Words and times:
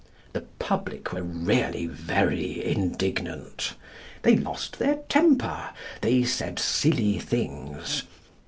The 0.33 0.41
public 0.57 1.13
were 1.13 1.21
really 1.21 1.85
very 1.85 2.65
indignant. 2.65 3.75
They 4.23 4.35
lost 4.35 4.79
their 4.79 4.95
temper. 5.07 5.69
They 6.01 6.23
said 6.23 6.57
silly 6.57 7.19
things. 7.19 8.01